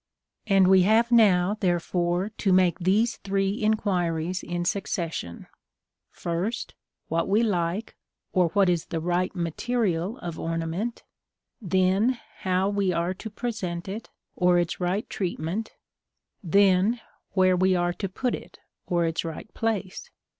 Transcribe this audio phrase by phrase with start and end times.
[0.47, 5.45] And we have now, therefore, to make these three inquiries in succession:
[6.09, 6.73] first,
[7.07, 7.95] what we like,
[8.33, 11.03] or what is the right material of ornament;
[11.61, 15.73] then how we are to present it, or its right treatment;
[16.41, 16.99] then,
[17.33, 18.57] where we are to put it,
[18.87, 20.09] or its right place.